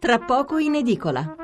tra 0.00 0.18
poco 0.18 0.56
in 0.56 0.76
edicola. 0.76 1.36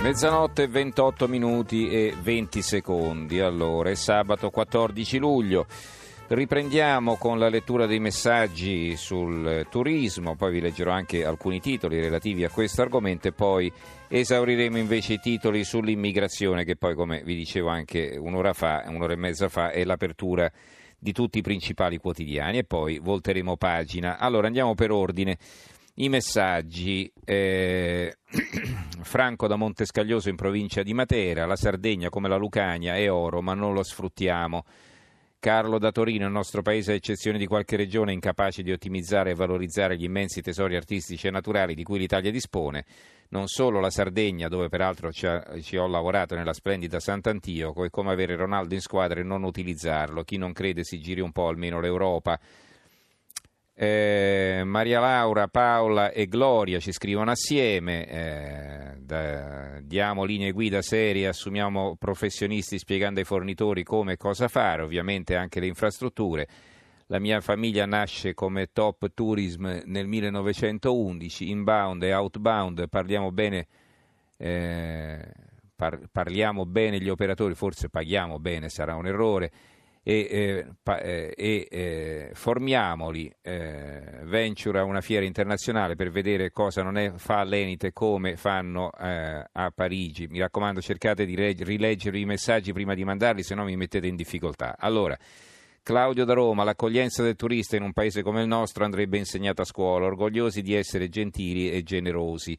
Mezzanotte 0.00 0.66
28 0.66 1.28
minuti 1.28 1.90
e 1.90 2.14
20 2.18 2.62
secondi. 2.62 3.38
Allora, 3.38 3.90
è 3.90 3.94
sabato 3.94 4.48
14 4.48 5.18
luglio. 5.18 5.66
Riprendiamo 6.26 7.16
con 7.16 7.38
la 7.38 7.50
lettura 7.50 7.84
dei 7.84 8.00
messaggi 8.00 8.96
sul 8.96 9.66
turismo, 9.68 10.36
poi 10.36 10.52
vi 10.52 10.60
leggerò 10.62 10.90
anche 10.90 11.22
alcuni 11.22 11.60
titoli 11.60 12.00
relativi 12.00 12.44
a 12.44 12.48
questo 12.48 12.80
argomento 12.80 13.28
e 13.28 13.32
poi 13.32 13.70
esauriremo 14.08 14.78
invece 14.78 15.12
i 15.12 15.18
titoli 15.18 15.64
sull'immigrazione 15.64 16.64
che 16.64 16.76
poi, 16.76 16.94
come 16.94 17.22
vi 17.24 17.36
dicevo 17.36 17.68
anche 17.68 18.16
un'ora 18.18 18.54
fa, 18.54 18.84
un'ora 18.86 19.12
e 19.12 19.16
mezza 19.16 19.50
fa, 19.50 19.70
è 19.70 19.84
l'apertura 19.84 20.50
di 20.98 21.12
tutti 21.12 21.38
i 21.38 21.42
principali 21.42 21.98
quotidiani 21.98 22.56
e 22.56 22.64
poi 22.64 22.98
volteremo 22.98 23.58
pagina. 23.58 24.16
Allora 24.18 24.46
andiamo 24.46 24.74
per 24.74 24.92
ordine. 24.92 25.36
I 25.96 26.08
messaggi, 26.08 27.12
eh, 27.22 28.16
Franco 29.02 29.46
da 29.46 29.56
Montescaglioso 29.56 30.30
in 30.30 30.36
provincia 30.36 30.82
di 30.82 30.94
Matera, 30.94 31.44
la 31.44 31.54
Sardegna 31.54 32.08
come 32.08 32.28
la 32.28 32.36
Lucania 32.36 32.96
è 32.96 33.12
oro 33.12 33.42
ma 33.42 33.52
non 33.52 33.74
lo 33.74 33.82
sfruttiamo. 33.82 34.64
Carlo 35.44 35.78
da 35.78 35.92
Torino, 35.92 36.24
il 36.24 36.32
nostro 36.32 36.62
paese 36.62 36.92
a 36.92 36.94
eccezione 36.94 37.36
di 37.36 37.44
qualche 37.44 37.76
regione 37.76 38.14
incapace 38.14 38.62
di 38.62 38.72
ottimizzare 38.72 39.32
e 39.32 39.34
valorizzare 39.34 39.94
gli 39.94 40.04
immensi 40.04 40.40
tesori 40.40 40.74
artistici 40.74 41.26
e 41.26 41.30
naturali 41.30 41.74
di 41.74 41.82
cui 41.82 41.98
l'Italia 41.98 42.30
dispone, 42.30 42.86
non 43.28 43.46
solo 43.46 43.78
la 43.78 43.90
Sardegna, 43.90 44.48
dove 44.48 44.70
peraltro 44.70 45.12
ci, 45.12 45.26
ha, 45.26 45.44
ci 45.60 45.76
ho 45.76 45.86
lavorato 45.86 46.34
nella 46.34 46.54
splendida 46.54 46.98
Sant'Antioco, 46.98 47.84
è 47.84 47.90
come 47.90 48.10
avere 48.10 48.36
Ronaldo 48.36 48.72
in 48.72 48.80
squadra 48.80 49.20
e 49.20 49.22
non 49.22 49.42
utilizzarlo. 49.42 50.22
Chi 50.22 50.38
non 50.38 50.54
crede 50.54 50.82
si 50.82 50.98
giri 50.98 51.20
un 51.20 51.30
po' 51.30 51.48
almeno 51.48 51.78
l'Europa. 51.78 52.40
Eh, 53.76 54.62
Maria 54.64 55.00
Laura, 55.00 55.48
Paola 55.48 56.12
e 56.12 56.28
Gloria 56.28 56.78
ci 56.78 56.92
scrivono 56.92 57.32
assieme, 57.32 58.06
eh, 58.06 58.96
da, 59.00 59.80
diamo 59.80 60.22
linee 60.22 60.52
guida 60.52 60.80
serie, 60.80 61.26
assumiamo 61.26 61.96
professionisti 61.96 62.78
spiegando 62.78 63.18
ai 63.18 63.26
fornitori 63.26 63.82
come 63.82 64.12
e 64.12 64.16
cosa 64.16 64.46
fare, 64.46 64.82
ovviamente 64.82 65.34
anche 65.34 65.58
le 65.58 65.66
infrastrutture. 65.66 66.46
La 67.06 67.18
mia 67.18 67.40
famiglia 67.40 67.84
nasce 67.84 68.32
come 68.32 68.70
top 68.72 69.12
tourism 69.12 69.82
nel 69.86 70.06
1911, 70.06 71.50
inbound 71.50 72.04
e 72.04 72.14
outbound, 72.14 72.88
parliamo 72.88 73.32
bene, 73.32 73.66
eh, 74.36 75.32
par, 75.74 75.98
parliamo 76.12 76.64
bene 76.64 77.00
gli 77.00 77.08
operatori, 77.08 77.56
forse 77.56 77.88
paghiamo 77.88 78.38
bene, 78.38 78.68
sarà 78.68 78.94
un 78.94 79.06
errore 79.08 79.50
e, 80.06 80.66
eh, 80.84 81.34
eh, 81.34 81.68
eh, 81.70 82.30
formiamoli, 82.34 83.34
eh, 83.40 84.20
Venture 84.24 84.78
a 84.78 84.84
una 84.84 85.00
fiera 85.00 85.24
internazionale 85.24 85.96
per 85.96 86.10
vedere 86.10 86.50
cosa 86.50 86.82
non 86.82 86.98
è, 86.98 87.12
fa 87.16 87.42
l'Enite 87.42 87.92
come 87.92 88.36
fanno 88.36 88.92
eh, 88.92 89.46
a 89.50 89.70
Parigi. 89.74 90.26
Mi 90.26 90.40
raccomando 90.40 90.82
cercate 90.82 91.24
di 91.24 91.34
reg- 91.34 91.62
rileggere 91.62 92.18
i 92.18 92.26
messaggi 92.26 92.74
prima 92.74 92.94
di 92.94 93.02
mandarli, 93.02 93.42
se 93.42 93.54
no 93.54 93.64
mi 93.64 93.76
mettete 93.76 94.06
in 94.06 94.14
difficoltà. 94.14 94.76
Allora, 94.78 95.16
Claudio 95.82 96.26
da 96.26 96.34
Roma, 96.34 96.64
l'accoglienza 96.64 97.22
del 97.22 97.36
turista 97.36 97.76
in 97.76 97.82
un 97.82 97.92
paese 97.92 98.22
come 98.22 98.42
il 98.42 98.46
nostro 98.46 98.84
andrebbe 98.84 99.16
insegnata 99.16 99.62
a 99.62 99.66
scuola, 99.66 100.04
orgogliosi 100.04 100.60
di 100.60 100.74
essere 100.74 101.08
gentili 101.08 101.70
e 101.70 101.82
generosi. 101.82 102.58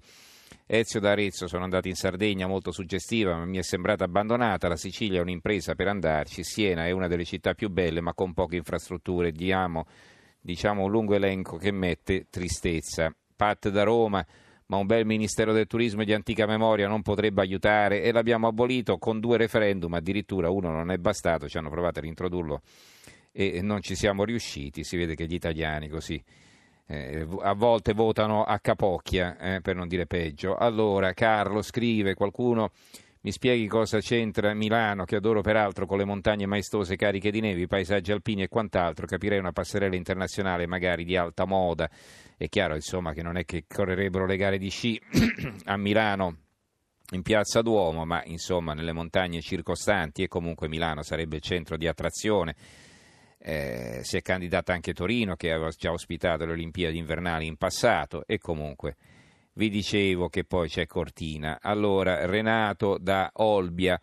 Ezio 0.67 0.99
da 0.99 1.11
Arezzo 1.11 1.47
sono 1.47 1.63
andato 1.63 1.88
in 1.88 1.94
Sardegna, 1.94 2.47
molto 2.47 2.71
suggestiva, 2.71 3.35
ma 3.35 3.45
mi 3.45 3.59
è 3.59 3.61
sembrata 3.61 4.03
abbandonata. 4.03 4.67
La 4.67 4.75
Sicilia 4.75 5.19
è 5.19 5.22
un'impresa 5.22 5.75
per 5.75 5.88
andarci. 5.88 6.44
Siena 6.44 6.88
è 6.88 6.91
una 6.91 7.07
delle 7.07 7.23
città 7.23 7.53
più 7.53 7.69
belle, 7.69 8.02
ma 8.02 8.16
con 8.16 8.33
poche 8.33 8.55
infrastrutture. 8.55 9.31
Diamo, 9.31 9.85
diciamo, 10.41 10.85
un 10.85 10.90
lungo 10.90 11.13
elenco 11.13 11.57
che 11.57 11.72
mette 11.72 12.25
tristezza. 12.31 13.16
Pat 13.35 13.69
da 13.69 13.84
Roma, 13.84 14.25
ma 14.67 14.78
un 14.78 14.88
bel 14.88 15.06
Ministero 15.06 15.53
del 15.53 15.67
Turismo 15.67 16.03
di 16.03 16.13
antica 16.13 16.47
memoria 16.47 16.88
non 16.88 17.03
potrebbe 17.03 17.41
aiutare 17.41 18.01
e 18.01 18.11
l'abbiamo 18.11 18.47
abolito 18.47 18.97
con 18.97 19.19
due 19.19 19.38
referendum, 19.38 19.94
addirittura 19.94 20.50
uno 20.50 20.72
non 20.72 20.90
è 20.90 20.97
bastato, 20.97 21.47
ci 21.47 21.59
hanno 21.59 21.69
provato 21.69 22.00
a 22.00 22.01
reintrodurlo 22.01 22.61
e 23.31 23.61
non 23.61 23.81
ci 23.81 23.94
siamo 23.94 24.23
riusciti. 24.23 24.84
Si 24.84 24.97
vede 24.97 25.13
che 25.13 25.28
gli 25.28 25.35
italiani 25.35 25.90
così 25.90 26.23
eh, 26.88 27.28
a 27.41 27.53
volte 27.53 27.94
votano 27.94 28.44
a 28.44 28.59
capocchia, 28.59 29.38
eh, 29.38 29.62
per 29.62 29.75
non 29.75 29.88
dire 29.88 30.06
peggio. 30.06 30.56
Allora, 30.56 31.13
Carlo 31.13 31.62
scrive, 31.62 32.13
qualcuno 32.13 32.72
mi 33.22 33.31
spieghi 33.31 33.66
cosa 33.66 34.00
c'entra 34.01 34.53
Milano, 34.53 35.03
che 35.03 35.16
adoro 35.16 35.41
peraltro 35.41 35.88
con 35.88 35.97
le 35.97 36.06
montagne 36.06 36.46
maestose 36.46 36.96
cariche 36.96 37.31
di 37.31 37.40
nevi, 37.40 37.66
paesaggi 37.66 38.12
alpini 38.12 38.44
e 38.44 38.47
quant'altro, 38.47 39.07
capirei 39.07 39.40
una 39.40 39.51
passerella 39.51 39.96
internazionale 39.96 40.68
magari 40.68 41.03
di 41.03 41.18
alta 41.18 41.46
moda. 41.46 41.90
È 42.38 42.47
chiaro, 42.50 42.75
insomma, 42.75 43.13
che 43.13 43.23
non 43.23 43.38
è 43.38 43.44
che 43.44 43.66
correrebbero 43.67 44.28
le 44.28 44.38
gare 44.38 44.59
di 44.59 44.69
sci 44.69 45.02
a 45.66 45.75
Milano 45.75 46.38
in 47.12 47.23
piazza 47.23 47.63
Duomo, 47.63 48.06
ma 48.06 48.23
insomma 48.25 48.73
nelle 48.75 48.94
montagne 48.94 49.41
circostanti 49.41 50.22
e 50.22 50.28
comunque 50.28 50.67
Milano 50.67 51.02
sarebbe 51.02 51.38
il 51.38 51.41
centro 51.41 51.78
di 51.78 51.88
attrazione 51.88 52.56
eh, 53.47 54.00
si 54.01 54.17
è 54.17 54.23
candidata 54.23 54.73
anche 54.73 54.94
Torino 54.94 55.35
che 55.35 55.51
aveva 55.51 55.69
già 55.69 55.91
ospitato 55.91 56.45
le 56.45 56.53
Olimpiadi 56.53 56.97
invernali 56.97 57.45
in 57.45 57.57
passato 57.57 58.23
e 58.25 58.39
comunque 58.39 58.95
vi 59.53 59.69
dicevo 59.69 60.29
che 60.29 60.44
poi 60.44 60.67
c'è 60.67 60.88
Cortina. 60.88 61.59
Allora, 61.61 62.25
Renato 62.25 62.97
da 63.00 63.29
Olbia. 63.35 64.01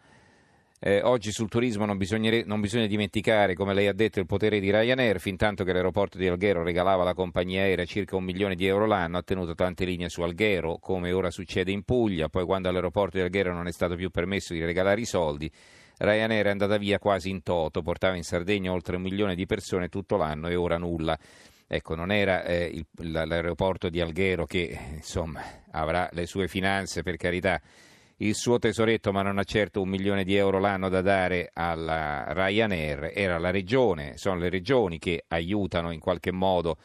Eh, 0.78 1.00
oggi 1.02 1.31
sul 1.31 1.48
turismo 1.48 1.84
non, 1.84 1.98
non, 2.44 2.60
bisogna 2.60 2.86
dimenticare, 2.86 3.54
come 3.54 3.75
lei 3.75 3.88
ha 3.88 3.92
detto, 3.92 4.20
il 4.20 4.26
potere 4.26 4.60
di 4.60 4.70
Ryanair. 4.70 5.19
Fin 5.19 5.36
tanto 5.36 5.64
che 5.64 5.72
l'aeroporto 5.72 6.19
di 6.19 6.28
Alghero 6.28 6.62
regalava 6.62 7.02
alla 7.02 7.14
compagnia 7.14 7.62
aerea 7.62 7.84
circa 7.84 8.14
un 8.14 8.25
milione 8.25 8.54
di 8.54 8.66
euro 8.66 8.86
l'anno, 8.86 9.19
ha 9.19 9.22
tenuto 9.22 9.54
tante 9.54 9.84
linee 9.84 10.08
su 10.08 10.22
Alghero, 10.22 10.78
come 10.78 11.10
ora 11.10 11.31
succede 11.31 11.72
in 11.72 11.82
Puglia. 11.82 12.28
Poi, 12.28 12.44
quando 12.44 12.69
all'aeroporto 12.69 13.16
di 13.16 13.25
Alghero 13.25 13.52
non 13.52 13.66
è 13.66 13.72
stato 13.72 13.97
più 13.97 14.10
permesso 14.10 14.54
di 14.54 14.64
regalare 14.64 15.00
i 15.00 15.04
soldi, 15.04 15.50
Ryanair 16.02 16.46
è 16.46 16.50
andata 16.50 16.78
via 16.78 16.98
quasi 16.98 17.30
in 17.30 17.44
toto, 17.44 17.80
portava 17.80 18.16
in 18.16 18.24
Sardegna 18.24 18.72
oltre 18.72 18.96
un 18.96 19.02
milione 19.02 19.36
di 19.36 19.46
persone 19.46 19.88
tutto 19.88 20.16
l'anno 20.16 20.48
e 20.48 20.56
ora 20.56 20.76
nulla. 20.76 21.16
Ecco, 21.68 21.94
non 21.94 22.10
era 22.10 22.42
eh, 22.42 22.64
il, 22.74 23.12
l'aeroporto 23.12 23.88
di 23.88 24.00
Alghero 24.00 24.44
che 24.44 24.76
insomma 24.94 25.40
avrà 25.70 26.08
le 26.10 26.26
sue 26.26 26.48
finanze, 26.48 27.02
per 27.02 27.16
carità, 27.16 27.60
il 28.16 28.34
suo 28.34 28.58
tesoretto, 28.58 29.12
ma 29.12 29.22
non 29.22 29.38
ha 29.38 29.44
certo 29.44 29.80
un 29.80 29.88
milione 29.88 30.24
di 30.24 30.34
euro 30.34 30.58
l'anno 30.58 30.88
da 30.88 31.02
dare 31.02 31.50
alla 31.52 32.24
Ryanair, 32.32 33.12
era 33.14 33.38
la 33.38 33.50
regione, 33.50 34.16
sono 34.16 34.40
le 34.40 34.48
regioni 34.48 34.98
che 34.98 35.24
aiutano 35.28 35.92
in 35.92 36.00
qualche 36.00 36.32
modo, 36.32 36.78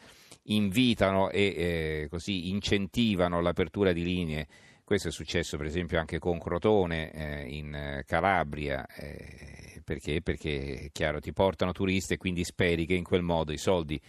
invitano 0.44 1.28
e 1.30 1.42
eh, 1.42 2.06
così 2.08 2.50
incentivano 2.50 3.40
l'apertura 3.40 3.92
di 3.92 4.04
linee 4.04 4.46
questo 4.88 5.08
è 5.08 5.12
successo 5.12 5.58
per 5.58 5.66
esempio 5.66 5.98
anche 5.98 6.18
con 6.18 6.38
Crotone 6.38 7.10
eh, 7.10 7.42
in 7.46 8.02
Calabria, 8.06 8.86
eh, 8.86 9.82
perché? 9.84 10.22
Perché 10.22 10.88
chiaro 10.92 11.20
ti 11.20 11.34
portano 11.34 11.72
turisti 11.72 12.14
e 12.14 12.16
quindi 12.16 12.42
speri 12.42 12.86
che 12.86 12.94
in 12.94 13.04
quel 13.04 13.20
modo 13.20 13.52
i 13.52 13.58
soldi 13.58 14.00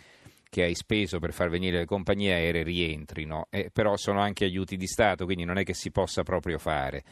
che 0.50 0.64
hai 0.64 0.76
speso 0.76 1.20
per 1.20 1.34
far 1.34 1.50
venire 1.50 1.80
le 1.80 1.86
compagnie 1.86 2.32
aeree 2.32 2.64
rientrino, 2.64 3.48
eh, 3.50 3.70
però 3.74 3.98
sono 3.98 4.22
anche 4.22 4.46
aiuti 4.46 4.78
di 4.78 4.88
Stato, 4.88 5.26
quindi 5.26 5.44
non 5.44 5.58
è 5.58 5.66
che 5.66 5.74
si 5.74 5.92
possa 5.92 6.24
proprio 6.24 6.58
fare. 6.58 7.04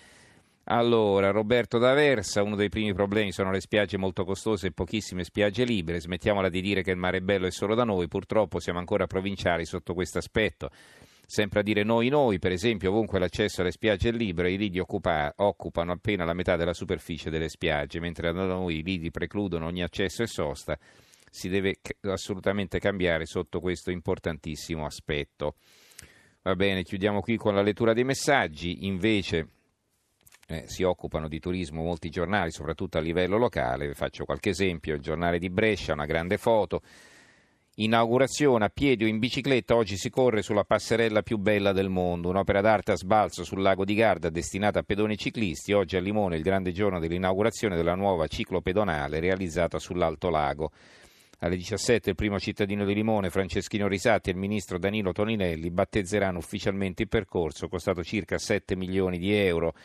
Allora, 0.69 1.31
Roberto 1.31 1.77
D'Aversa, 1.77 2.44
uno 2.44 2.56
dei 2.56 2.69
primi 2.69 2.94
problemi 2.94 3.33
sono 3.33 3.51
le 3.51 3.59
spiagge 3.59 3.97
molto 3.97 4.23
costose 4.23 4.67
e 4.67 4.72
pochissime 4.72 5.25
spiagge 5.25 5.66
libere. 5.66 6.00
Smettiamola 6.00 6.47
di 6.47 6.61
dire 6.61 6.83
che 6.83 6.91
il 6.91 6.97
mare 6.97 7.17
è 7.17 7.22
bello 7.22 7.45
è 7.45 7.51
solo 7.51 7.75
da 7.75 7.83
noi, 7.83 8.07
purtroppo 8.07 8.61
siamo 8.61 8.79
ancora 8.79 9.07
provinciali 9.07 9.66
sotto 9.66 9.94
questo 9.94 10.19
aspetto 10.19 10.69
sempre 11.29 11.59
a 11.59 11.63
dire 11.63 11.83
noi 11.83 12.07
noi, 12.07 12.39
per 12.39 12.53
esempio 12.53 12.89
ovunque 12.89 13.19
l'accesso 13.19 13.59
alle 13.59 13.71
spiagge 13.71 14.09
è 14.09 14.11
libero, 14.13 14.47
i 14.47 14.57
lidi 14.57 14.79
occupa, 14.79 15.33
occupano 15.35 15.91
appena 15.91 16.23
la 16.23 16.33
metà 16.33 16.56
della 16.56 16.74
superficie 16.74 17.29
delle 17.29 17.50
spiagge, 17.50 18.00
mentre 18.00 18.31
da 18.31 18.45
noi 18.45 18.77
i 18.77 18.83
lidi 18.83 19.12
precludono 19.12 19.65
ogni 19.65 19.83
accesso 19.83 20.24
e 20.24 20.27
sosta, 20.27 20.79
si 21.29 21.50
deve 21.50 21.81
assolutamente 22.03 22.79
cambiare 22.79 23.25
sotto 23.25 23.59
questo 23.59 23.91
importantissimo 23.91 24.85
aspetto. 24.85 25.56
Va 26.44 26.56
bene, 26.56 26.83
chiudiamo 26.83 27.19
qui 27.19 27.35
con 27.35 27.53
la 27.53 27.62
lettura 27.62 27.91
dei 27.91 28.06
messaggi, 28.06 28.85
invece 28.88 29.50
eh, 30.47 30.63
si 30.65 30.83
occupano 30.83 31.27
di 31.27 31.39
turismo 31.39 31.83
molti 31.83 32.09
giornali, 32.09 32.51
soprattutto 32.51 32.97
a 32.97 33.01
livello 33.01 33.38
locale, 33.38 33.88
vi 33.88 33.94
faccio 33.94 34.24
qualche 34.24 34.51
esempio, 34.51 34.95
il 34.95 35.01
giornale 35.01 35.39
di 35.39 35.50
Brescia, 35.50 35.91
una 35.91 36.06
grande 36.06 36.38
foto, 36.38 36.81
Inaugurazione 37.79 38.65
a 38.65 38.69
piedi 38.69 39.03
o 39.03 39.07
in 39.07 39.19
bicicletta, 39.19 39.75
oggi 39.75 39.97
si 39.97 40.09
corre 40.09 40.41
sulla 40.41 40.63
passerella 40.63 41.21
più 41.21 41.38
bella 41.38 41.74
del 41.74 41.89
mondo, 41.89 42.29
un'opera 42.29 42.59
d'arte 42.59 42.94
a 42.94 42.95
sbalzo 42.95 43.44
sul 43.44 43.62
lago 43.62 43.85
di 43.85 43.94
Garda 43.94 44.31
destinata 44.31 44.79
a 44.79 44.81
pedoni 44.81 45.13
e 45.13 45.18
ciclisti, 45.18 45.74
oggi 45.74 45.95
a 45.95 46.00
Limone 46.00 46.38
il 46.38 46.41
grande 46.41 46.71
giorno 46.71 46.97
dell'inaugurazione 46.97 47.75
della 47.75 47.94
nuova 47.94 48.25
ciclo 48.25 48.62
pedonale 48.62 49.19
realizzata 49.19 49.77
sull'Alto 49.77 50.31
Lago. 50.31 50.71
Alle 51.41 51.56
17 51.56 52.09
il 52.09 52.15
primo 52.15 52.39
cittadino 52.39 52.83
di 52.83 52.95
Limone, 52.95 53.29
Franceschino 53.29 53.88
Risatti, 53.88 54.31
e 54.31 54.33
il 54.33 54.39
ministro 54.39 54.79
Danilo 54.79 55.12
Toninelli 55.12 55.69
battezzeranno 55.69 56.39
ufficialmente 56.39 57.03
il 57.03 57.09
percorso, 57.09 57.68
costato 57.68 58.03
circa 58.03 58.39
7 58.39 58.75
milioni 58.75 59.19
di 59.19 59.35
euro 59.35 59.75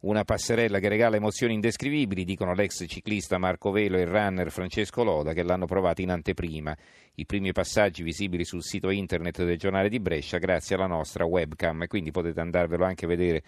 una 0.00 0.22
passerella 0.22 0.78
che 0.78 0.88
regala 0.88 1.16
emozioni 1.16 1.54
indescrivibili, 1.54 2.24
dicono 2.24 2.54
l'ex 2.54 2.84
ciclista 2.86 3.38
Marco 3.38 3.72
Velo 3.72 3.96
e 3.96 4.02
il 4.02 4.06
runner 4.06 4.50
Francesco 4.50 5.02
Loda 5.02 5.32
che 5.32 5.42
l'hanno 5.42 5.66
provata 5.66 6.02
in 6.02 6.10
anteprima. 6.10 6.76
I 7.14 7.26
primi 7.26 7.52
passaggi 7.52 8.04
visibili 8.04 8.44
sul 8.44 8.62
sito 8.62 8.90
internet 8.90 9.44
del 9.44 9.58
giornale 9.58 9.88
di 9.88 9.98
Brescia 9.98 10.38
grazie 10.38 10.76
alla 10.76 10.86
nostra 10.86 11.24
webcam 11.24 11.82
e 11.82 11.86
quindi 11.88 12.12
potete 12.12 12.40
andarvelo 12.40 12.84
anche 12.84 13.06
a 13.06 13.08
vedere 13.08 13.42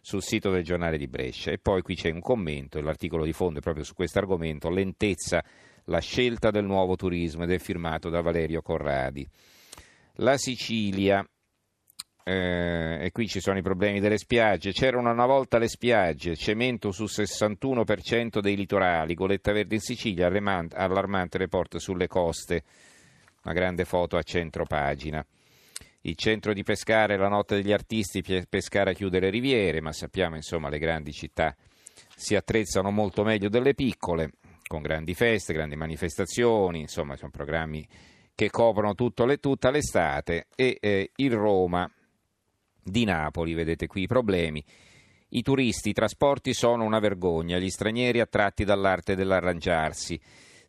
sul 0.00 0.22
sito 0.22 0.50
del 0.50 0.64
giornale 0.64 0.96
di 0.96 1.06
Brescia. 1.06 1.50
E 1.50 1.58
poi 1.58 1.82
qui 1.82 1.94
c'è 1.96 2.10
un 2.10 2.20
commento, 2.20 2.80
l'articolo 2.80 3.24
di 3.24 3.34
fondo 3.34 3.58
è 3.58 3.62
proprio 3.62 3.84
su 3.84 3.92
questo 3.92 4.18
argomento, 4.18 4.70
lentezza, 4.70 5.44
la 5.84 6.00
scelta 6.00 6.50
del 6.50 6.64
nuovo 6.64 6.96
turismo 6.96 7.42
ed 7.42 7.50
è 7.50 7.58
firmato 7.58 8.08
da 8.08 8.22
Valerio 8.22 8.62
Corradi. 8.62 9.28
La 10.14 10.38
Sicilia, 10.38 11.22
eh, 12.24 12.98
e 13.00 13.10
qui 13.12 13.26
ci 13.26 13.40
sono 13.40 13.58
i 13.58 13.62
problemi 13.62 14.00
delle 14.00 14.18
spiagge, 14.18 14.72
c'erano 14.72 15.10
una 15.10 15.26
volta 15.26 15.58
le 15.58 15.68
spiagge, 15.68 16.36
cemento 16.36 16.92
sul 16.92 17.08
61% 17.08 18.40
dei 18.40 18.56
litorali, 18.56 19.14
Goletta 19.14 19.52
Verde 19.52 19.74
in 19.74 19.80
Sicilia, 19.80 20.26
allarmante 20.26 21.38
report 21.38 21.78
sulle 21.78 22.06
coste, 22.06 22.62
una 23.44 23.54
grande 23.54 23.84
foto 23.84 24.16
a 24.16 24.22
centro 24.22 24.64
pagina. 24.64 25.24
Il 26.02 26.16
centro 26.16 26.54
di 26.54 26.62
Pescara 26.62 27.12
e 27.12 27.16
la 27.18 27.28
notte 27.28 27.56
degli 27.56 27.72
artisti, 27.72 28.22
Pescara 28.48 28.92
chiude 28.92 29.20
le 29.20 29.28
riviere, 29.28 29.80
ma 29.80 29.92
sappiamo 29.92 30.36
insomma 30.36 30.70
le 30.70 30.78
grandi 30.78 31.12
città 31.12 31.54
si 32.16 32.36
attrezzano 32.36 32.90
molto 32.90 33.22
meglio 33.22 33.48
delle 33.48 33.74
piccole, 33.74 34.32
con 34.66 34.82
grandi 34.82 35.14
feste, 35.14 35.54
grandi 35.54 35.74
manifestazioni, 35.74 36.80
insomma 36.80 37.16
sono 37.16 37.30
programmi 37.30 37.86
che 38.34 38.50
coprono 38.50 38.94
le, 39.26 39.38
tutta 39.38 39.70
l'estate 39.70 40.46
e 40.54 40.76
eh, 40.80 41.10
il 41.16 41.32
Roma 41.32 41.90
di 42.82 43.04
Napoli, 43.04 43.54
vedete 43.54 43.86
qui 43.86 44.02
i 44.02 44.06
problemi. 44.06 44.64
I 45.30 45.42
turisti, 45.42 45.90
i 45.90 45.92
trasporti 45.92 46.52
sono 46.52 46.84
una 46.84 46.98
vergogna, 46.98 47.58
gli 47.58 47.70
stranieri 47.70 48.20
attratti 48.20 48.64
dall'arte 48.64 49.14
dell'arrangiarsi. 49.14 50.20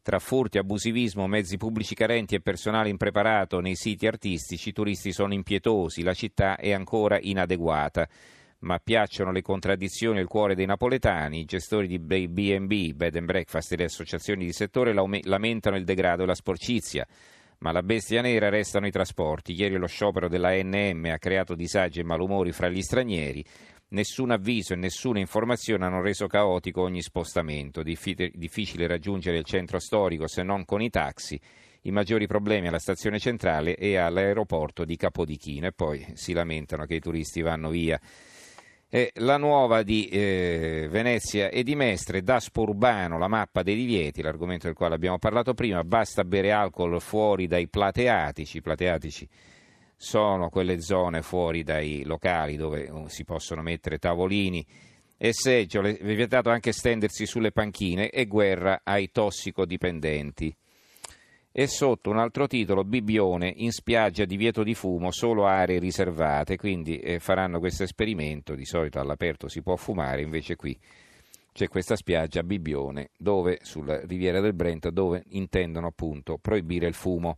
Tra 0.04 0.20
furti, 0.20 0.58
abusivismo, 0.58 1.28
mezzi 1.28 1.58
pubblici 1.58 1.96
carenti 1.96 2.36
e 2.36 2.42
personale 2.42 2.90
impreparato 2.90 3.60
nei 3.60 3.76
siti 3.76 4.08
artistici, 4.08 4.70
i 4.70 4.74
turisti 4.74 5.12
sono 5.12 5.34
impietosi, 5.34 6.02
la 6.02 6.14
città 6.14 6.58
è 6.58 6.72
ancora 6.72 7.20
inadeguata. 7.20 8.08
Ma 8.60 8.78
piacciono 8.78 9.32
le 9.32 9.42
contraddizioni 9.42 10.20
il 10.20 10.28
cuore 10.28 10.54
dei 10.54 10.68
napoletani. 10.68 11.40
I 11.40 11.46
gestori 11.46 11.88
di 11.88 11.98
B&B, 11.98 12.94
Bed 12.94 13.16
and 13.16 13.26
Breakfast 13.26 13.72
e 13.72 13.78
le 13.78 13.86
associazioni 13.86 14.46
di 14.46 14.54
settore 14.54 14.94
lamentano 14.94 15.76
il 15.76 15.84
degrado 15.84 16.24
e 16.24 16.26
la 16.28 16.36
sporcizia. 16.36 17.08
Ma 17.62 17.72
la 17.72 17.84
bestia 17.84 18.22
nera 18.22 18.50
restano 18.50 18.88
i 18.88 18.92
trasporti. 18.92 19.54
Ieri 19.54 19.78
lo 19.78 19.86
sciopero 19.86 20.28
della 20.28 20.52
NM 20.52 21.12
ha 21.12 21.20
creato 21.20 21.54
disagi 21.54 22.00
e 22.00 22.04
malumori 22.04 22.52
fra 22.52 22.70
gli 22.70 22.82
stranieri. 22.82 23.46
Nessun 23.90 24.32
avviso 24.32 24.74
e 24.74 24.78
nessuna 24.78 25.20
informazione 25.20 25.86
hanno 25.86 26.02
reso 26.02 26.26
caotico 26.26 26.82
ogni 26.82 27.04
spostamento. 27.04 27.84
Difficile 27.84 28.88
raggiungere 28.88 29.38
il 29.38 29.44
centro 29.44 29.78
storico 29.78 30.28
se 30.28 30.42
non 30.42 30.66
con 30.66 30.82
i 30.82 30.90
taxi. 30.90 31.40
I 31.84 31.92
maggiori 31.92 32.26
problemi 32.26 32.68
alla 32.68 32.80
stazione 32.80 33.20
centrale 33.20 33.76
e 33.76 33.96
all'aeroporto 33.96 34.84
di 34.84 34.96
Capodichino. 34.96 35.68
E 35.68 35.72
poi 35.72 36.04
si 36.14 36.34
lamentano 36.34 36.86
che 36.86 36.96
i 36.96 37.00
turisti 37.00 37.42
vanno 37.42 37.70
via. 37.70 38.00
E 38.94 39.14
la 39.20 39.38
nuova 39.38 39.84
di 39.84 40.10
eh, 40.10 40.86
Venezia 40.92 41.48
e 41.48 41.64
di 41.64 41.76
Mestre, 41.76 42.24
Daspo 42.24 42.64
Urbano, 42.64 43.18
la 43.18 43.30
mappa 43.30 43.64
dei 43.64 43.78
divieti, 43.78 44.22
l'argomento 44.22 44.68
del 44.68 44.76
quale 44.76 44.96
abbiamo 44.96 45.18
parlato 45.18 45.54
prima, 45.54 45.82
basta 45.86 46.26
bere 46.26 46.52
alcol 46.52 47.00
fuori 47.00 47.48
dai 47.48 47.70
plateatici. 47.70 48.58
I 48.58 48.62
plateatici 48.62 49.26
sono 49.96 50.50
quelle 50.50 50.82
zone 50.82 51.22
fuori 51.22 51.64
dai 51.64 52.04
locali 52.04 52.58
dove 52.58 52.90
uh, 52.90 53.08
si 53.08 53.24
possono 53.24 53.62
mettere 53.62 53.98
tavolini 53.98 54.68
e 55.16 55.32
seggiole, 55.32 55.96
è 55.96 56.14
vietato 56.14 56.50
anche 56.50 56.74
stendersi 56.74 57.26
sulle 57.26 57.54
panchine 57.54 58.10
e 58.10 58.26
guerra 58.26 58.82
ai 58.84 59.10
tossicodipendenti. 59.10 60.54
E 61.54 61.68
sotto 61.68 62.10
un 62.10 62.18
altro 62.18 62.48
titolo, 62.48 62.86
Bibbione, 62.86 63.52
in 63.58 63.74
spiaggia 63.74 64.24
divieto 64.24 64.64
di 64.64 64.74
fumo, 64.74 65.12
solo 65.12 65.46
aree 65.46 65.80
riservate, 65.80 66.56
quindi 66.56 66.98
eh, 67.00 67.20
faranno 67.20 67.60
questo 67.60 67.84
esperimento, 67.84 68.56
di 68.56 68.64
solito 68.64 69.00
all'aperto 69.00 69.50
si 69.50 69.62
può 69.62 69.76
fumare, 69.76 70.22
invece 70.22 70.56
qui 70.56 70.80
c'è 71.52 71.68
questa 71.68 71.98
spiaggia 71.98 72.44
Bibbione, 72.44 73.10
dove, 73.18 73.60
sulla 73.64 74.00
riviera 74.06 74.40
del 74.40 74.54
Brent, 74.54 74.88
dove 74.92 75.26
intendono 75.32 75.88
appunto 75.88 76.38
proibire 76.42 76.88
il 76.88 76.94
fumo. 76.94 77.38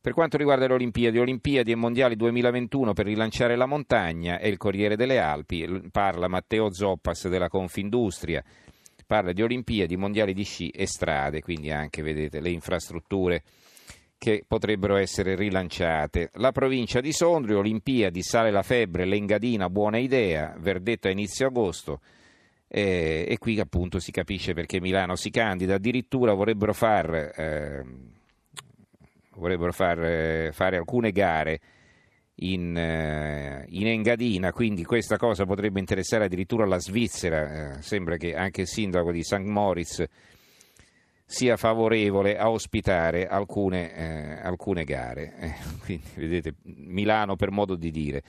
Per 0.00 0.14
quanto 0.14 0.38
riguarda 0.38 0.66
le 0.66 0.72
Olimpiadi, 0.72 1.18
Olimpiadi 1.18 1.70
e 1.70 1.76
Mondiali 1.76 2.16
2021 2.16 2.94
per 2.94 3.04
rilanciare 3.04 3.56
la 3.56 3.66
montagna 3.66 4.38
e 4.38 4.48
il 4.48 4.56
Corriere 4.56 4.96
delle 4.96 5.18
Alpi, 5.18 5.88
parla 5.90 6.28
Matteo 6.28 6.72
Zoppas 6.72 7.28
della 7.28 7.48
Confindustria, 7.48 8.42
parla 9.06 9.32
di 9.32 9.42
Olimpiadi, 9.42 9.96
Mondiali 9.96 10.32
di 10.32 10.44
sci 10.44 10.68
e 10.70 10.86
strade, 10.86 11.40
quindi 11.40 11.70
anche 11.70 12.02
vedete 12.02 12.40
le 12.40 12.50
infrastrutture 12.50 13.42
che 14.18 14.44
potrebbero 14.46 14.96
essere 14.96 15.34
rilanciate. 15.34 16.30
La 16.34 16.52
provincia 16.52 17.00
di 17.00 17.12
Sondrio, 17.12 17.58
Olimpiadi, 17.58 18.22
sale 18.22 18.50
la 18.50 18.62
febbre, 18.62 19.04
l'engadina, 19.04 19.68
buona 19.68 19.98
idea, 19.98 20.54
verdetto 20.58 21.08
a 21.08 21.10
inizio 21.10 21.46
agosto. 21.46 22.00
Eh, 22.66 23.26
e 23.28 23.38
qui 23.38 23.60
appunto 23.60 23.98
si 23.98 24.10
capisce 24.10 24.52
perché 24.52 24.80
Milano 24.80 25.14
si 25.14 25.30
candida, 25.30 25.74
addirittura 25.74 26.32
vorrebbero 26.32 26.72
far 26.72 27.14
eh, 27.36 27.84
vorrebbero 29.34 29.72
far, 29.72 30.02
eh, 30.02 30.50
fare 30.52 30.76
alcune 30.76 31.12
gare 31.12 31.60
in, 32.36 32.76
eh, 32.76 33.64
in, 33.68 33.86
Engadina, 33.86 34.52
quindi 34.52 34.84
questa 34.84 35.16
cosa 35.16 35.44
potrebbe 35.44 35.78
interessare 35.78 36.24
addirittura 36.24 36.66
la 36.66 36.78
Svizzera. 36.78 37.76
Eh, 37.76 37.82
sembra 37.82 38.16
che 38.16 38.34
anche 38.34 38.62
il 38.62 38.68
sindaco 38.68 39.12
di 39.12 39.22
St. 39.22 39.38
Moritz 39.38 40.04
sia 41.26 41.56
favorevole 41.56 42.36
a 42.36 42.50
ospitare 42.50 43.26
alcune, 43.26 43.94
eh, 43.94 44.40
alcune 44.42 44.84
gare. 44.84 45.34
Eh, 45.38 45.54
quindi 45.84 46.06
vedete, 46.14 46.54
Milano 46.62 47.36
per 47.36 47.50
modo 47.50 47.76
di 47.76 47.90
dire. 47.90 48.22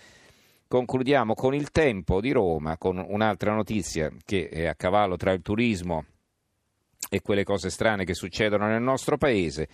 Concludiamo 0.68 1.36
con 1.36 1.54
il 1.54 1.69
tempo 1.72 2.22
di 2.22 2.31
Roma, 2.31 2.78
con 2.78 2.98
un'altra 2.98 3.54
notizia 3.54 4.12
che 4.25 4.50
è 4.50 4.66
a 4.66 4.75
cavallo 4.75 5.16
tra 5.16 5.31
il 5.31 5.42
turismo 5.42 6.06
e 7.07 7.22
quelle 7.22 7.44
cose 7.44 7.69
strane 7.69 8.04
che 8.04 8.16
succedono 8.16 8.68
nel 8.68 8.81
nostro 8.81 9.18
paese. 9.18 9.68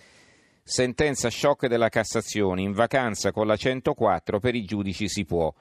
Sentenza 0.64 1.28
shock 1.28 1.66
della 1.66 1.88
Cassazione, 1.88 2.62
in 2.62 2.72
vacanza 2.72 3.32
con 3.32 3.48
la 3.48 3.56
104 3.56 4.38
per 4.38 4.54
i 4.54 4.62
giudici 4.64 5.08
si 5.08 5.24
può. 5.24 5.52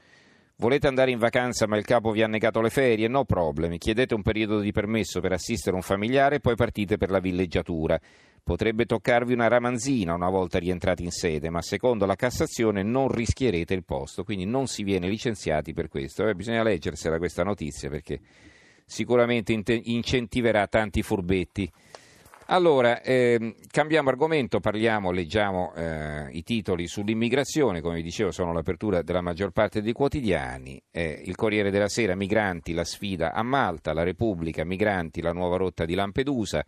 Volete 0.57 0.85
andare 0.85 1.09
in 1.09 1.17
vacanza 1.17 1.65
ma 1.65 1.75
il 1.75 1.85
capo 1.85 2.11
vi 2.11 2.21
ha 2.21 2.27
negato 2.27 2.61
le 2.61 2.69
ferie? 2.69 3.07
No 3.07 3.25
problemi, 3.25 3.79
chiedete 3.79 4.13
un 4.13 4.21
periodo 4.21 4.59
di 4.59 4.71
permesso 4.71 5.19
per 5.19 5.31
assistere 5.31 5.75
un 5.75 5.81
familiare 5.81 6.35
e 6.35 6.39
poi 6.39 6.55
partite 6.55 6.97
per 6.97 7.09
la 7.09 7.19
villeggiatura. 7.19 7.99
Potrebbe 8.43 8.85
toccarvi 8.85 9.33
una 9.33 9.47
ramanzina 9.47 10.13
una 10.13 10.29
volta 10.29 10.59
rientrati 10.59 11.03
in 11.03 11.11
sede, 11.11 11.49
ma 11.49 11.63
secondo 11.63 12.05
la 12.05 12.15
Cassazione 12.15 12.83
non 12.83 13.07
rischierete 13.07 13.73
il 13.73 13.83
posto, 13.83 14.23
quindi 14.23 14.45
non 14.45 14.67
si 14.67 14.83
viene 14.83 15.09
licenziati 15.09 15.73
per 15.73 15.87
questo. 15.87 16.27
Eh, 16.27 16.35
bisogna 16.35 16.61
leggersela 16.61 17.17
questa 17.17 17.43
notizia 17.43 17.89
perché 17.89 18.19
sicuramente 18.85 19.51
incentiverà 19.83 20.67
tanti 20.67 21.01
furbetti. 21.01 21.71
Allora, 22.51 23.01
ehm, 23.01 23.55
cambiamo 23.71 24.09
argomento, 24.09 24.59
parliamo, 24.59 25.11
leggiamo 25.11 25.73
eh, 25.73 26.27
i 26.31 26.43
titoli 26.43 26.85
sull'immigrazione, 26.85 27.79
come 27.79 27.95
vi 27.95 28.03
dicevo 28.03 28.31
sono 28.31 28.51
l'apertura 28.51 29.01
della 29.03 29.21
maggior 29.21 29.51
parte 29.51 29.81
dei 29.81 29.93
quotidiani, 29.93 30.81
eh, 30.91 31.21
il 31.23 31.37
Corriere 31.37 31.71
della 31.71 31.87
Sera, 31.87 32.13
migranti, 32.13 32.73
la 32.73 32.83
sfida 32.83 33.31
a 33.31 33.41
Malta, 33.41 33.93
la 33.93 34.03
Repubblica, 34.03 34.65
migranti, 34.65 35.21
la 35.21 35.31
nuova 35.31 35.55
rotta 35.55 35.85
di 35.85 35.93
Lampedusa, 35.93 36.61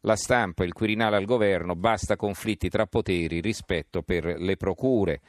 la 0.00 0.16
stampa, 0.16 0.64
il 0.64 0.72
Quirinale 0.72 1.16
al 1.16 1.26
governo, 1.26 1.76
basta 1.76 2.16
conflitti 2.16 2.70
tra 2.70 2.86
poteri, 2.86 3.42
rispetto 3.42 4.00
per 4.00 4.24
le 4.24 4.56
procure. 4.56 5.20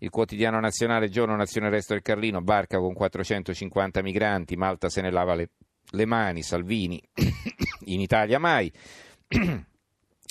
Il 0.00 0.10
quotidiano 0.10 0.60
nazionale 0.60 1.08
Giorno 1.08 1.34
Nazione 1.34 1.70
Resto 1.70 1.94
del 1.94 2.02
Carlino, 2.02 2.42
barca 2.42 2.76
con 2.76 2.92
450 2.92 4.02
migranti, 4.02 4.56
Malta 4.56 4.90
se 4.90 5.00
ne 5.00 5.10
lava 5.10 5.34
le, 5.34 5.48
le 5.92 6.04
mani, 6.04 6.42
Salvini, 6.42 7.02
in 7.86 8.00
Italia 8.00 8.38
mai. 8.38 8.70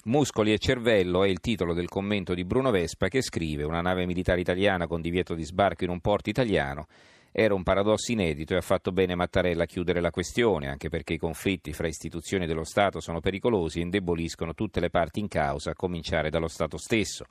Muscoli 0.05 0.53
e 0.53 0.57
cervello 0.57 1.23
è 1.23 1.27
il 1.27 1.39
titolo 1.39 1.75
del 1.75 1.87
commento 1.87 2.33
di 2.33 2.43
Bruno 2.43 2.71
Vespa 2.71 3.09
che 3.09 3.21
scrive 3.21 3.63
una 3.63 3.81
nave 3.81 4.07
militare 4.07 4.41
italiana 4.41 4.87
con 4.87 5.01
divieto 5.01 5.35
di 5.35 5.43
sbarco 5.43 5.83
in 5.83 5.91
un 5.91 5.99
porto 5.99 6.31
italiano 6.31 6.87
era 7.31 7.53
un 7.53 7.61
paradosso 7.61 8.11
inedito 8.11 8.53
e 8.53 8.57
ha 8.57 8.61
fatto 8.61 8.91
bene 8.91 9.13
Mattarella 9.13 9.63
a 9.63 9.67
chiudere 9.67 10.01
la 10.01 10.09
questione, 10.09 10.69
anche 10.69 10.89
perché 10.89 11.13
i 11.13 11.19
conflitti 11.19 11.71
fra 11.71 11.87
istituzioni 11.87 12.47
dello 12.47 12.63
Stato 12.63 12.99
sono 12.99 13.19
pericolosi 13.19 13.77
e 13.77 13.83
indeboliscono 13.83 14.55
tutte 14.55 14.79
le 14.79 14.89
parti 14.89 15.19
in 15.19 15.27
causa, 15.27 15.69
a 15.69 15.75
cominciare 15.75 16.31
dallo 16.31 16.47
Stato 16.47 16.77
stesso. 16.77 17.25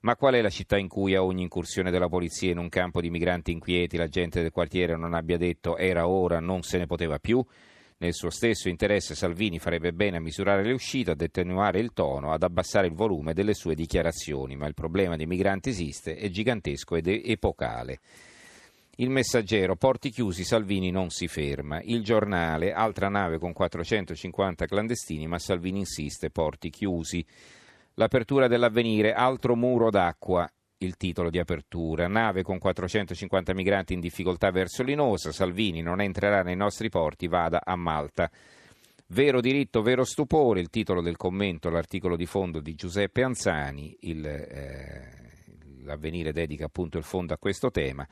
Ma 0.00 0.16
qual 0.16 0.34
è 0.34 0.40
la 0.40 0.48
città 0.48 0.78
in 0.78 0.88
cui 0.88 1.14
a 1.14 1.22
ogni 1.22 1.42
incursione 1.42 1.90
della 1.90 2.08
polizia 2.08 2.50
in 2.50 2.56
un 2.56 2.70
campo 2.70 3.02
di 3.02 3.10
migranti 3.10 3.52
inquieti 3.52 3.98
la 3.98 4.08
gente 4.08 4.40
del 4.40 4.52
quartiere 4.52 4.96
non 4.96 5.12
abbia 5.12 5.36
detto 5.36 5.76
era 5.76 6.08
ora, 6.08 6.40
non 6.40 6.62
se 6.62 6.78
ne 6.78 6.86
poteva 6.86 7.18
più? 7.18 7.44
Nel 8.02 8.14
suo 8.14 8.30
stesso 8.30 8.68
interesse 8.68 9.14
Salvini 9.14 9.60
farebbe 9.60 9.92
bene 9.92 10.16
a 10.16 10.20
misurare 10.20 10.64
le 10.64 10.72
uscite, 10.72 11.12
ad 11.12 11.20
attenuare 11.20 11.78
il 11.78 11.92
tono, 11.92 12.32
ad 12.32 12.42
abbassare 12.42 12.88
il 12.88 12.94
volume 12.94 13.32
delle 13.32 13.54
sue 13.54 13.76
dichiarazioni, 13.76 14.56
ma 14.56 14.66
il 14.66 14.74
problema 14.74 15.14
dei 15.14 15.26
migranti 15.26 15.68
esiste, 15.68 16.16
è 16.16 16.28
gigantesco 16.28 16.96
ed 16.96 17.06
è 17.06 17.22
epocale. 17.24 18.00
Il 18.96 19.08
messaggero, 19.08 19.76
porti 19.76 20.10
chiusi, 20.10 20.42
Salvini 20.42 20.90
non 20.90 21.10
si 21.10 21.28
ferma. 21.28 21.80
Il 21.80 22.02
giornale, 22.02 22.72
altra 22.72 23.08
nave 23.08 23.38
con 23.38 23.52
450 23.52 24.66
clandestini, 24.66 25.28
ma 25.28 25.38
Salvini 25.38 25.78
insiste, 25.78 26.30
porti 26.30 26.70
chiusi. 26.70 27.24
L'apertura 27.94 28.48
dell'avvenire, 28.48 29.12
altro 29.12 29.54
muro 29.54 29.90
d'acqua, 29.90 30.50
il 30.84 30.96
titolo 30.96 31.30
di 31.30 31.38
apertura. 31.38 32.08
Nave 32.08 32.42
con 32.42 32.58
450 32.58 33.54
migranti 33.54 33.94
in 33.94 34.00
difficoltà 34.00 34.50
verso 34.50 34.82
Linosa, 34.82 35.32
Salvini 35.32 35.80
non 35.80 36.00
entrerà 36.00 36.42
nei 36.42 36.56
nostri 36.56 36.88
porti, 36.88 37.28
vada 37.28 37.62
a 37.64 37.76
Malta. 37.76 38.30
Vero 39.08 39.40
diritto, 39.40 39.82
vero 39.82 40.04
stupore, 40.04 40.60
il 40.60 40.70
titolo 40.70 41.02
del 41.02 41.16
commento, 41.16 41.68
l'articolo 41.68 42.16
di 42.16 42.24
fondo 42.24 42.60
di 42.60 42.74
Giuseppe 42.74 43.22
Anzani, 43.22 43.94
il, 44.00 44.24
eh, 44.24 45.22
l'avvenire 45.82 46.32
dedica 46.32 46.64
appunto 46.64 46.96
il 46.96 47.04
fondo 47.04 47.34
a 47.34 47.38
questo 47.38 47.70
tema. 47.70 48.06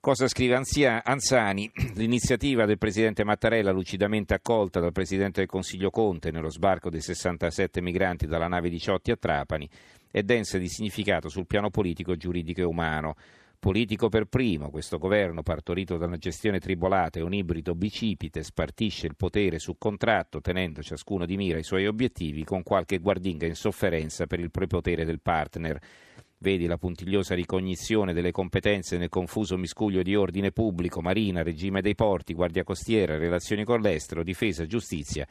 Cosa 0.00 0.28
scrive 0.28 0.58
Anzani? 1.04 1.70
L'iniziativa 1.94 2.64
del 2.64 2.78
Presidente 2.78 3.22
Mattarella, 3.22 3.70
lucidamente 3.70 4.34
accolta 4.34 4.80
dal 4.80 4.92
Presidente 4.92 5.40
del 5.40 5.48
Consiglio 5.48 5.90
Conte 5.90 6.30
nello 6.30 6.50
sbarco 6.50 6.88
dei 6.88 7.02
67 7.02 7.82
migranti 7.82 8.26
dalla 8.26 8.48
nave 8.48 8.70
18 8.70 9.12
a 9.12 9.16
Trapani, 9.16 9.68
è 10.10 10.22
densa 10.22 10.58
di 10.58 10.68
significato 10.68 11.28
sul 11.28 11.46
piano 11.46 11.70
politico, 11.70 12.16
giuridico 12.16 12.60
e 12.60 12.64
umano. 12.64 13.14
Politico 13.58 14.08
per 14.08 14.24
primo, 14.24 14.70
questo 14.70 14.96
governo, 14.96 15.42
partorito 15.42 15.98
da 15.98 16.06
una 16.06 16.16
gestione 16.16 16.60
tribolata 16.60 17.18
e 17.18 17.22
un 17.22 17.34
ibrido 17.34 17.74
bicipite, 17.74 18.42
spartisce 18.42 19.06
il 19.06 19.16
potere 19.16 19.58
su 19.58 19.76
contratto, 19.76 20.40
tenendo 20.40 20.82
ciascuno 20.82 21.26
di 21.26 21.36
mira 21.36 21.58
i 21.58 21.62
suoi 21.62 21.86
obiettivi, 21.86 22.42
con 22.42 22.62
qualche 22.62 22.98
guardinga 22.98 23.46
in 23.46 23.54
sofferenza 23.54 24.26
per 24.26 24.40
il 24.40 24.50
prepotere 24.50 25.04
del 25.04 25.20
partner 25.20 25.78
Vedi 26.42 26.64
la 26.64 26.78
puntigliosa 26.78 27.34
ricognizione 27.34 28.14
delle 28.14 28.30
competenze 28.30 28.96
nel 28.96 29.10
confuso 29.10 29.58
miscuglio 29.58 30.00
di 30.00 30.16
ordine 30.16 30.52
pubblico, 30.52 31.02
marina, 31.02 31.42
regime 31.42 31.82
dei 31.82 31.94
porti, 31.94 32.32
guardia 32.32 32.64
costiera, 32.64 33.18
relazioni 33.18 33.62
con 33.62 33.82
l'estero, 33.82 34.22
difesa, 34.22 34.64
giustizia, 34.64 35.28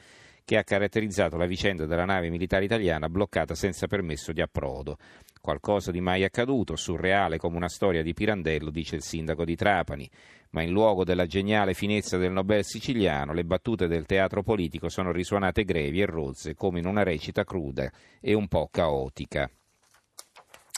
che 0.50 0.58
ha 0.58 0.64
caratterizzato 0.64 1.38
la 1.38 1.46
vicenda 1.46 1.86
della 1.86 2.06
nave 2.06 2.32
militare 2.32 2.66
italiana 2.66 3.08
bloccata 3.08 3.54
senza 3.54 3.86
permesso 3.86 4.32
di 4.32 4.42
approdo. 4.42 4.98
Qualcosa 5.40 5.92
di 5.92 6.02
mai 6.02 6.24
accaduto, 6.24 6.76
surreale 6.76 7.38
come 7.38 7.56
una 7.56 7.70
storia 7.70 8.02
di 8.02 8.16
Pirandello, 8.16 8.72
dice 8.72 8.96
il 8.96 9.04
sindaco 9.04 9.46
di 9.46 9.56
Trapani, 9.56 10.10
ma 10.50 10.64
in 10.64 10.72
luogo 10.72 11.04
della 11.04 11.28
geniale 11.28 11.76
finezza 11.76 12.18
del 12.18 12.32
Nobel 12.32 12.64
siciliano, 12.64 13.32
le 13.32 13.44
battute 13.44 13.86
del 13.86 14.08
teatro 14.08 14.42
politico 14.42 14.90
sono 14.90 15.12
risuonate 15.12 15.64
grevi 15.66 16.02
e 16.02 16.08
rozze 16.08 16.56
come 16.56 16.80
in 16.80 16.88
una 16.88 17.04
recita 17.04 17.44
cruda 17.44 17.88
e 18.20 18.34
un 18.34 18.48
po' 18.48 18.70
caotica. 18.72 19.48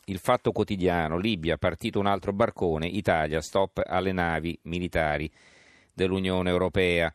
Il 0.08 0.20
fatto 0.20 0.52
quotidiano, 0.52 1.18
Libia, 1.18 1.56
partito 1.56 1.98
un 1.98 2.08
altro 2.08 2.34
barcone, 2.34 2.88
Italia, 2.88 3.40
stop 3.40 3.82
alle 3.86 4.12
navi 4.12 4.60
militari 4.64 5.32
dell'Unione 5.94 6.50
Europea. 6.50 7.14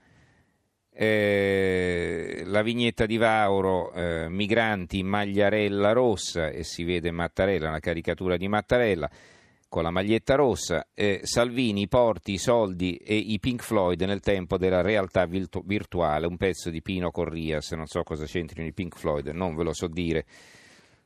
Eh, 0.98 2.42
la 2.46 2.62
vignetta 2.62 3.04
di 3.04 3.18
Vauro, 3.18 3.92
eh, 3.92 4.30
migranti 4.30 5.00
in 5.00 5.06
magliarella 5.08 5.92
rossa, 5.92 6.48
e 6.48 6.64
si 6.64 6.84
vede 6.84 7.10
Mattarella, 7.10 7.68
una 7.68 7.80
caricatura 7.80 8.38
di 8.38 8.48
Mattarella 8.48 9.10
con 9.68 9.82
la 9.82 9.90
maglietta 9.90 10.36
rossa, 10.36 10.88
eh, 10.94 11.20
Salvini, 11.22 11.86
porti, 11.86 12.32
i 12.32 12.38
soldi 12.38 12.96
e 12.96 13.14
i 13.14 13.38
Pink 13.38 13.62
Floyd 13.62 14.00
nel 14.02 14.20
tempo 14.20 14.56
della 14.56 14.80
realtà 14.80 15.26
virtu- 15.26 15.66
virtuale, 15.66 16.26
un 16.26 16.38
pezzo 16.38 16.70
di 16.70 16.80
Pino 16.80 17.10
Corrias, 17.10 17.72
non 17.72 17.86
so 17.86 18.02
cosa 18.02 18.24
c'entrino 18.24 18.66
i 18.66 18.72
Pink 18.72 18.96
Floyd, 18.96 19.26
non 19.28 19.54
ve 19.54 19.64
lo 19.64 19.74
so 19.74 19.88
dire. 19.88 20.24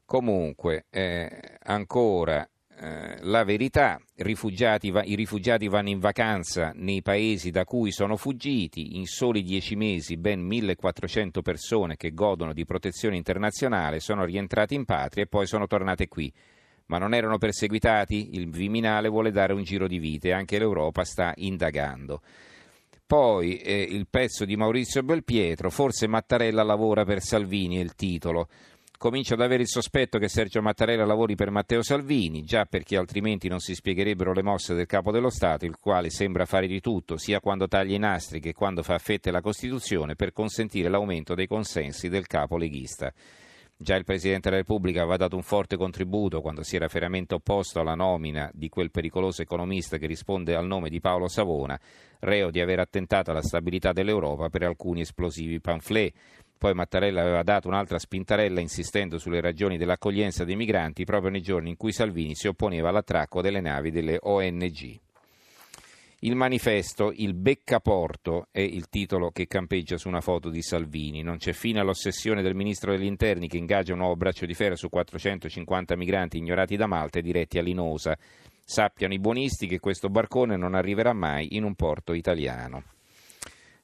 Comunque, 0.04 0.86
eh, 0.88 1.56
ancora 1.64 2.48
eh, 2.78 3.18
la 3.22 3.44
verità, 3.44 4.00
rifugiati, 4.16 4.92
i 5.04 5.14
rifugiati 5.14 5.68
vanno 5.68 5.90
in 5.90 5.98
vacanza 5.98 6.72
nei 6.74 7.02
paesi 7.02 7.50
da 7.50 7.64
cui 7.64 7.92
sono 7.92 8.16
fuggiti, 8.16 8.96
in 8.96 9.06
soli 9.06 9.42
dieci 9.42 9.76
mesi 9.76 10.16
ben 10.16 10.40
1400 10.40 11.42
persone 11.42 11.96
che 11.96 12.12
godono 12.12 12.52
di 12.52 12.64
protezione 12.64 13.16
internazionale 13.16 14.00
sono 14.00 14.24
rientrate 14.24 14.74
in 14.74 14.84
patria 14.84 15.24
e 15.24 15.26
poi 15.26 15.46
sono 15.46 15.66
tornate 15.66 16.08
qui. 16.08 16.32
Ma 16.86 16.98
non 16.98 17.14
erano 17.14 17.38
perseguitati? 17.38 18.30
Il 18.32 18.50
Viminale 18.50 19.08
vuole 19.08 19.30
dare 19.30 19.52
un 19.52 19.62
giro 19.62 19.86
di 19.86 19.98
vite, 19.98 20.32
anche 20.32 20.58
l'Europa 20.58 21.04
sta 21.04 21.32
indagando. 21.36 22.22
Poi 23.06 23.58
eh, 23.58 23.82
il 23.82 24.06
pezzo 24.08 24.44
di 24.44 24.56
Maurizio 24.56 25.02
Belpietro, 25.02 25.68
forse 25.68 26.06
Mattarella 26.06 26.62
lavora 26.62 27.04
per 27.04 27.20
Salvini, 27.20 27.76
è 27.76 27.80
il 27.80 27.94
titolo. 27.94 28.48
Comincio 29.00 29.32
ad 29.32 29.40
avere 29.40 29.62
il 29.62 29.68
sospetto 29.68 30.18
che 30.18 30.28
Sergio 30.28 30.60
Mattarella 30.60 31.06
lavori 31.06 31.34
per 31.34 31.48
Matteo 31.48 31.80
Salvini, 31.80 32.42
già 32.42 32.66
perché 32.66 32.98
altrimenti 32.98 33.48
non 33.48 33.58
si 33.58 33.74
spiegherebbero 33.74 34.34
le 34.34 34.42
mosse 34.42 34.74
del 34.74 34.84
capo 34.84 35.10
dello 35.10 35.30
Stato, 35.30 35.64
il 35.64 35.78
quale 35.78 36.10
sembra 36.10 36.44
fare 36.44 36.66
di 36.66 36.80
tutto, 36.80 37.16
sia 37.16 37.40
quando 37.40 37.66
taglia 37.66 37.94
i 37.94 37.98
nastri 37.98 38.40
che 38.40 38.52
quando 38.52 38.82
fa 38.82 38.98
fette 38.98 39.30
la 39.30 39.40
Costituzione, 39.40 40.16
per 40.16 40.32
consentire 40.32 40.90
l'aumento 40.90 41.34
dei 41.34 41.46
consensi 41.46 42.10
del 42.10 42.26
capo 42.26 42.58
leghista. 42.58 43.10
Già 43.74 43.96
il 43.96 44.04
Presidente 44.04 44.50
della 44.50 44.60
Repubblica 44.60 45.00
aveva 45.00 45.16
dato 45.16 45.34
un 45.34 45.42
forte 45.42 45.78
contributo 45.78 46.42
quando 46.42 46.62
si 46.62 46.76
era 46.76 46.88
fermamente 46.88 47.32
opposto 47.32 47.80
alla 47.80 47.94
nomina 47.94 48.50
di 48.52 48.68
quel 48.68 48.90
pericoloso 48.90 49.40
economista 49.40 49.96
che 49.96 50.06
risponde 50.06 50.54
al 50.54 50.66
nome 50.66 50.90
di 50.90 51.00
Paolo 51.00 51.26
Savona, 51.26 51.80
reo 52.18 52.50
di 52.50 52.60
aver 52.60 52.80
attentato 52.80 53.30
alla 53.30 53.40
stabilità 53.40 53.92
dell'Europa 53.92 54.50
per 54.50 54.64
alcuni 54.64 55.00
esplosivi 55.00 55.58
pamphlet. 55.58 56.12
Poi 56.60 56.74
Mattarella 56.74 57.22
aveva 57.22 57.42
dato 57.42 57.68
un'altra 57.68 57.98
spintarella 57.98 58.60
insistendo 58.60 59.16
sulle 59.16 59.40
ragioni 59.40 59.78
dell'accoglienza 59.78 60.44
dei 60.44 60.56
migranti 60.56 61.06
proprio 61.06 61.30
nei 61.30 61.40
giorni 61.40 61.70
in 61.70 61.76
cui 61.78 61.90
Salvini 61.90 62.34
si 62.34 62.48
opponeva 62.48 62.90
all'attracco 62.90 63.40
delle 63.40 63.62
navi 63.62 63.90
delle 63.90 64.18
ONG. 64.20 65.00
Il 66.18 66.36
manifesto 66.36 67.12
Il 67.16 67.32
Beccaporto 67.32 68.48
è 68.50 68.60
il 68.60 68.90
titolo 68.90 69.30
che 69.30 69.46
campeggia 69.46 69.96
su 69.96 70.08
una 70.08 70.20
foto 70.20 70.50
di 70.50 70.60
Salvini. 70.60 71.22
Non 71.22 71.38
c'è 71.38 71.54
fine 71.54 71.80
all'ossessione 71.80 72.42
del 72.42 72.54
ministro 72.54 72.94
degli 72.94 73.06
interni 73.06 73.48
che 73.48 73.56
ingaggia 73.56 73.94
un 73.94 74.00
nuovo 74.00 74.16
braccio 74.16 74.44
di 74.44 74.52
ferro 74.52 74.76
su 74.76 74.90
450 74.90 75.96
migranti 75.96 76.36
ignorati 76.36 76.76
da 76.76 76.86
Malta 76.86 77.20
e 77.20 77.22
diretti 77.22 77.56
a 77.56 77.62
Linosa. 77.62 78.18
Sappiano 78.62 79.14
i 79.14 79.18
buonisti 79.18 79.66
che 79.66 79.80
questo 79.80 80.10
barcone 80.10 80.58
non 80.58 80.74
arriverà 80.74 81.14
mai 81.14 81.56
in 81.56 81.64
un 81.64 81.74
porto 81.74 82.12
italiano. 82.12 82.99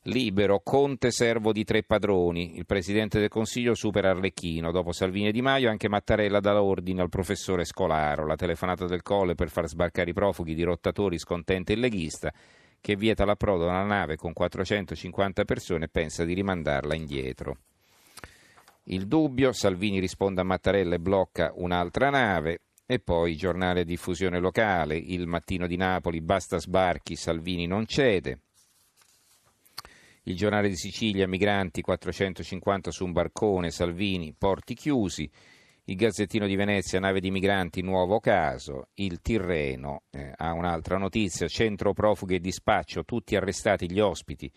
Libero, 0.07 0.61
Conte 0.61 1.11
servo 1.11 1.51
di 1.51 1.65
tre 1.65 1.83
padroni. 1.83 2.57
Il 2.57 2.65
Presidente 2.65 3.19
del 3.19 3.29
Consiglio 3.29 3.75
supera 3.75 4.11
Arlecchino. 4.11 4.71
Dopo 4.71 4.93
Salvini 4.93 5.29
e 5.29 5.33
Di 5.33 5.43
Maio 5.43 5.69
anche 5.69 5.89
Mattarella 5.89 6.39
dà 6.39 6.63
ordine 6.63 7.03
al 7.03 7.09
professore 7.09 7.65
Scolaro. 7.65 8.25
La 8.25 8.37
telefonata 8.37 8.87
del 8.87 9.03
Colle 9.03 9.35
per 9.35 9.51
far 9.51 9.67
sbarcare 9.67 10.11
i 10.11 10.13
profughi 10.13 10.55
di 10.55 10.63
rottatori 10.63 11.19
scontente 11.19 11.73
il 11.73 11.81
leghista 11.81 12.33
che 12.81 12.95
vieta 12.95 13.25
l'approdo 13.25 13.65
a 13.65 13.71
una 13.71 13.83
nave 13.83 14.15
con 14.15 14.33
450 14.33 15.45
persone 15.45 15.87
e 15.87 15.89
pensa 15.89 16.25
di 16.25 16.35
rimandarla 16.35 16.95
indietro. 16.95 17.57
Il 18.85 19.09
dubbio, 19.09 19.51
Salvini 19.51 19.99
risponde 19.99 20.41
a 20.41 20.45
Mattarella 20.45 20.95
e 20.95 21.01
blocca 21.01 21.51
un'altra 21.57 22.11
nave. 22.11 22.61
E 22.87 23.01
poi 23.01 23.35
giornale 23.35 23.85
diffusione 23.85 24.39
locale, 24.39 24.97
il 24.97 25.27
mattino 25.27 25.67
di 25.67 25.77
Napoli, 25.77 26.21
basta 26.21 26.59
sbarchi, 26.59 27.17
Salvini 27.17 27.67
non 27.67 27.87
cede. 27.87 28.43
Il 30.29 30.35
giornale 30.35 30.69
di 30.69 30.75
Sicilia, 30.75 31.29
migranti 31.29 31.83
450 31.83 32.91
su 32.91 33.05
un 33.05 33.13
barcone, 33.13 33.71
Salvini, 33.71 34.35
porti 34.37 34.75
chiusi. 34.75 35.31
Il 35.85 35.95
Gazzettino 35.95 36.49
di 36.49 36.57
Venezia, 36.57 36.99
nave 36.99 37.21
di 37.21 37.31
migranti, 37.31 37.81
nuovo 37.81 38.19
caso. 38.19 38.89
Il 38.95 39.21
Tirreno 39.21 40.03
eh, 40.11 40.33
ha 40.35 40.53
un'altra 40.53 40.99
notizia, 40.99 41.47
centro 41.47 41.93
profughi 41.93 42.35
e 42.35 42.41
dispaccio, 42.41 43.05
tutti 43.05 43.37
arrestati 43.37 43.89
gli 43.89 44.01
ospiti 44.01 44.51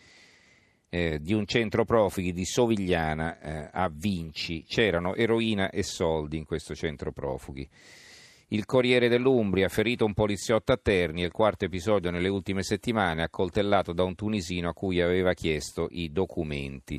eh, 0.88 1.20
di 1.20 1.34
un 1.34 1.46
centro 1.46 1.84
profughi 1.84 2.32
di 2.32 2.44
Sovigliana 2.44 3.38
eh, 3.38 3.70
a 3.72 3.88
Vinci. 3.94 4.64
C'erano 4.64 5.14
eroina 5.14 5.70
e 5.70 5.84
soldi 5.84 6.36
in 6.36 6.46
questo 6.46 6.74
centro 6.74 7.12
profughi. 7.12 7.68
Il 8.52 8.66
Corriere 8.66 9.08
dell'Umbria, 9.08 9.68
ferito 9.68 10.04
un 10.04 10.12
poliziotto 10.12 10.72
a 10.72 10.76
Terni, 10.76 11.22
il 11.22 11.30
quarto 11.30 11.66
episodio 11.66 12.10
nelle 12.10 12.26
ultime 12.26 12.64
settimane, 12.64 13.22
accoltellato 13.22 13.92
da 13.92 14.02
un 14.02 14.16
tunisino 14.16 14.70
a 14.70 14.72
cui 14.72 15.00
aveva 15.00 15.34
chiesto 15.34 15.86
i 15.90 16.10
documenti. 16.10 16.98